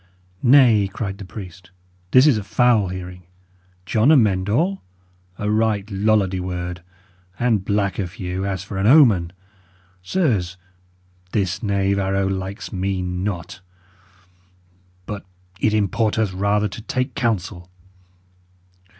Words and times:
"Nay," 0.41 0.89
cried 0.91 1.19
the 1.19 1.25
priest, 1.25 1.69
"this 2.09 2.25
is 2.25 2.35
a 2.39 2.43
foul 2.43 2.87
hearing! 2.87 3.21
John 3.85 4.11
Amend 4.11 4.49
All! 4.49 4.81
A 5.37 5.51
right 5.51 5.85
Lollardy 5.91 6.39
word. 6.39 6.81
And 7.37 7.63
black 7.63 7.99
of 7.99 8.13
hue, 8.13 8.43
as 8.43 8.63
for 8.63 8.79
an 8.79 8.87
omen! 8.87 9.31
Sirs, 10.01 10.57
this 11.33 11.61
knave 11.61 11.99
arrow 11.99 12.25
likes 12.27 12.73
me 12.73 13.03
not. 13.03 13.61
But 15.05 15.23
it 15.59 15.71
importeth 15.71 16.33
rather 16.33 16.67
to 16.67 16.81
take 16.81 17.13
counsel. 17.13 17.69